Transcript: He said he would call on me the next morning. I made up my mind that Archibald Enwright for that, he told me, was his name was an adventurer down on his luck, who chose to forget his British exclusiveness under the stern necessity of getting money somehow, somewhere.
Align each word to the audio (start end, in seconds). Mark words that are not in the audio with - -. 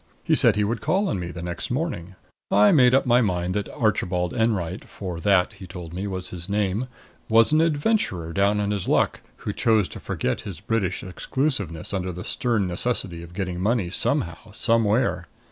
He 0.23 0.33
said 0.33 0.55
he 0.55 0.63
would 0.63 0.81
call 0.81 1.09
on 1.09 1.19
me 1.19 1.29
the 1.29 1.43
next 1.43 1.69
morning. 1.69 2.15
I 2.49 2.71
made 2.71 2.95
up 2.95 3.05
my 3.05 3.21
mind 3.21 3.53
that 3.53 3.69
Archibald 3.69 4.33
Enwright 4.33 4.85
for 4.85 5.19
that, 5.19 5.53
he 5.53 5.67
told 5.67 5.93
me, 5.93 6.07
was 6.07 6.31
his 6.31 6.49
name 6.49 6.87
was 7.29 7.51
an 7.51 7.61
adventurer 7.61 8.33
down 8.33 8.59
on 8.59 8.71
his 8.71 8.87
luck, 8.87 9.21
who 9.37 9.53
chose 9.53 9.87
to 9.89 9.99
forget 9.99 10.41
his 10.41 10.59
British 10.59 11.03
exclusiveness 11.03 11.93
under 11.93 12.11
the 12.11 12.23
stern 12.23 12.65
necessity 12.65 13.21
of 13.21 13.35
getting 13.35 13.59
money 13.61 13.91
somehow, 13.91 14.49
somewhere. 14.53 15.27